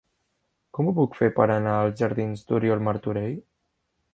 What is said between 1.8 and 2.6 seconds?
als jardins